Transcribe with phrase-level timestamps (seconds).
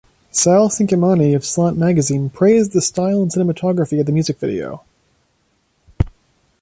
[0.31, 4.83] Sal Cinquemani of "Slant Magazine" praised the style and cinematography of the music video.